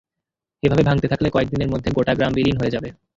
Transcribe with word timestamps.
এভাবে 0.63 0.83
ভাঙতে 0.83 1.07
থাকলে 1.07 1.27
কয়েক 1.31 1.47
দিনের 1.49 1.71
মধ্যে 1.73 1.89
গোটা 1.91 2.13
গ্রাম 2.17 2.31
বিলীন 2.35 2.55
হয়ে 2.57 2.73
যাবে। 2.75 2.89